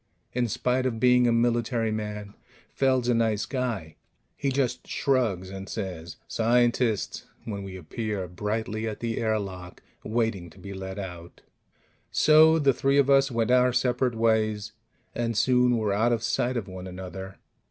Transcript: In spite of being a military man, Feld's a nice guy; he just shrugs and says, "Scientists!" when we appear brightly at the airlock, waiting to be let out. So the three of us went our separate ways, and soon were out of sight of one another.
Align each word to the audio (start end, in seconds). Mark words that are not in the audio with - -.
In 0.33 0.47
spite 0.47 0.87
of 0.87 0.99
being 0.99 1.27
a 1.27 1.31
military 1.31 1.91
man, 1.91 2.33
Feld's 2.73 3.07
a 3.07 3.13
nice 3.13 3.45
guy; 3.45 3.97
he 4.35 4.49
just 4.49 4.87
shrugs 4.87 5.51
and 5.51 5.69
says, 5.69 6.15
"Scientists!" 6.27 7.27
when 7.45 7.61
we 7.61 7.75
appear 7.77 8.27
brightly 8.27 8.87
at 8.87 8.99
the 8.99 9.19
airlock, 9.19 9.83
waiting 10.03 10.49
to 10.49 10.57
be 10.57 10.73
let 10.73 10.97
out. 10.97 11.41
So 12.09 12.57
the 12.57 12.73
three 12.73 12.97
of 12.97 13.11
us 13.11 13.29
went 13.29 13.51
our 13.51 13.71
separate 13.71 14.15
ways, 14.15 14.71
and 15.13 15.37
soon 15.37 15.77
were 15.77 15.93
out 15.93 16.11
of 16.13 16.23
sight 16.23 16.57
of 16.57 16.67
one 16.67 16.87
another. 16.87 17.37